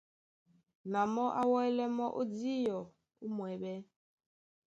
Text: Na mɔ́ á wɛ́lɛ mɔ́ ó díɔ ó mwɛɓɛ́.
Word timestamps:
Na 0.91 0.99
mɔ́ 1.13 1.27
á 1.39 1.41
wɛ́lɛ 1.51 1.85
mɔ́ 1.97 2.07
ó 2.19 2.23
díɔ 2.37 2.79
ó 3.23 3.25
mwɛɓɛ́. 3.35 3.77